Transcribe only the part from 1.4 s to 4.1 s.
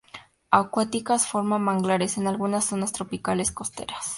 manglares en algunas zonas tropicales costeras.